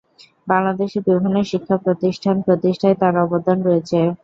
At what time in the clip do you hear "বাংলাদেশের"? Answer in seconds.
0.47-1.03